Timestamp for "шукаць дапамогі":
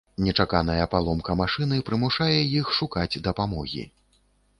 2.79-3.85